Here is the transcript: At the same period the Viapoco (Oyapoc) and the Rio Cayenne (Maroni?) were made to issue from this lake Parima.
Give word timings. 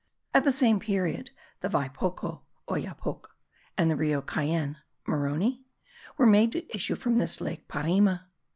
At 0.33 0.45
the 0.45 0.51
same 0.51 0.79
period 0.79 1.29
the 1.59 1.69
Viapoco 1.69 2.41
(Oyapoc) 2.67 3.25
and 3.77 3.87
the 3.91 3.95
Rio 3.95 4.23
Cayenne 4.23 4.77
(Maroni?) 5.05 5.63
were 6.17 6.25
made 6.25 6.51
to 6.53 6.75
issue 6.75 6.95
from 6.95 7.19
this 7.19 7.39
lake 7.39 7.67
Parima. 7.67 8.21